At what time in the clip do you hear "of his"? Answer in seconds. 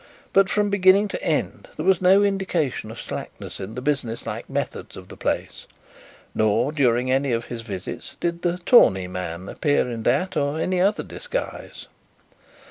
7.31-7.61